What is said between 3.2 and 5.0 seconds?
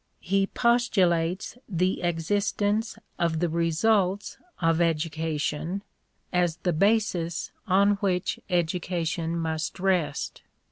EMERSON'S WRITINGS i6i the results of